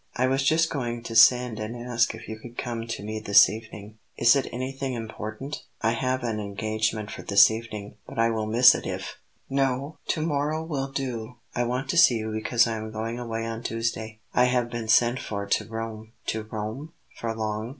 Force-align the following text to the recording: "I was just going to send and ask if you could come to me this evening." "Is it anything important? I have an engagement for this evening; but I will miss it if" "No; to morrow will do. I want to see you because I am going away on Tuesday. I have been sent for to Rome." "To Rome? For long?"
"I 0.15 0.25
was 0.25 0.41
just 0.43 0.71
going 0.71 1.03
to 1.03 1.15
send 1.15 1.59
and 1.59 1.75
ask 1.75 2.15
if 2.15 2.27
you 2.27 2.39
could 2.39 2.57
come 2.57 2.87
to 2.87 3.03
me 3.03 3.19
this 3.19 3.47
evening." 3.47 3.99
"Is 4.17 4.35
it 4.35 4.47
anything 4.51 4.95
important? 4.95 5.61
I 5.83 5.91
have 5.91 6.23
an 6.23 6.39
engagement 6.39 7.11
for 7.11 7.21
this 7.21 7.51
evening; 7.51 7.97
but 8.07 8.17
I 8.17 8.31
will 8.31 8.47
miss 8.47 8.73
it 8.73 8.87
if" 8.87 9.17
"No; 9.51 9.99
to 10.07 10.21
morrow 10.25 10.63
will 10.63 10.91
do. 10.91 11.35
I 11.53 11.65
want 11.65 11.87
to 11.89 11.97
see 11.97 12.15
you 12.15 12.31
because 12.31 12.65
I 12.65 12.77
am 12.77 12.89
going 12.91 13.19
away 13.19 13.45
on 13.45 13.61
Tuesday. 13.61 14.17
I 14.33 14.45
have 14.45 14.71
been 14.71 14.87
sent 14.87 15.19
for 15.19 15.45
to 15.45 15.65
Rome." 15.67 16.13
"To 16.29 16.47
Rome? 16.51 16.93
For 17.17 17.35
long?" 17.35 17.69